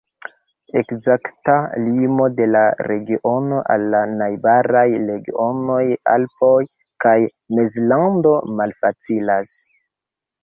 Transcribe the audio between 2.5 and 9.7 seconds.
la regiono al la najbaraj regionoj Alpoj kaj Mezlando malfacilas.